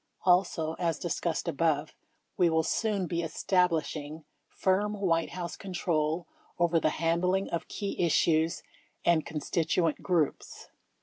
[0.25, 1.93] Also, as discussed above,
[2.35, 6.25] we will soon be establish ing firm White House control
[6.57, 8.63] over the handling of key issues
[9.05, 10.69] and constituent groups.